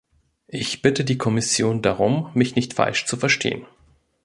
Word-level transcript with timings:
Ich 0.47 0.81
bitte 0.81 1.05
die 1.05 1.19
Kommission 1.19 1.83
darum, 1.83 2.31
mich 2.33 2.55
nicht 2.55 2.73
falsch 2.73 3.05
zu 3.05 3.17
verstehen. 3.17 3.67